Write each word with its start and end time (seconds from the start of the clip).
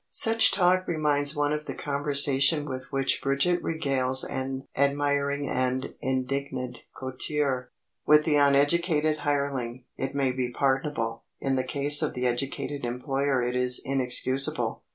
Such 0.09 0.51
talk 0.51 0.87
reminds 0.87 1.35
one 1.35 1.53
of 1.53 1.67
the 1.67 1.75
conversation 1.75 2.67
with 2.67 2.85
which 2.91 3.21
Bridget 3.21 3.61
regales 3.63 4.23
an 4.23 4.63
admiring 4.75 5.47
and 5.47 5.93
indignant 6.01 6.85
coterie. 6.91 7.65
With 8.07 8.23
the 8.25 8.35
uneducated 8.35 9.19
hireling, 9.19 9.83
it 9.97 10.15
may 10.15 10.31
be 10.31 10.49
pardonable; 10.51 11.25
in 11.39 11.55
the 11.55 11.63
case 11.63 12.01
of 12.01 12.15
the 12.15 12.25
educated 12.25 12.83
employer 12.83 13.43
it 13.43 13.55
is 13.55 13.79
inexcusable. 13.85 14.81